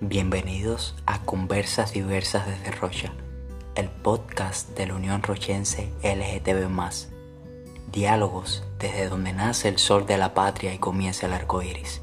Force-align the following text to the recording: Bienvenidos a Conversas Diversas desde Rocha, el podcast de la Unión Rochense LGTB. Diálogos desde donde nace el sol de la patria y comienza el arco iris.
Bienvenidos 0.00 0.94
a 1.06 1.24
Conversas 1.24 1.92
Diversas 1.92 2.46
desde 2.46 2.70
Rocha, 2.70 3.12
el 3.74 3.88
podcast 3.88 4.68
de 4.76 4.86
la 4.86 4.94
Unión 4.94 5.24
Rochense 5.24 5.90
LGTB. 6.04 6.70
Diálogos 7.90 8.62
desde 8.78 9.08
donde 9.08 9.32
nace 9.32 9.68
el 9.68 9.78
sol 9.78 10.06
de 10.06 10.16
la 10.16 10.34
patria 10.34 10.72
y 10.72 10.78
comienza 10.78 11.26
el 11.26 11.32
arco 11.32 11.62
iris. 11.62 12.00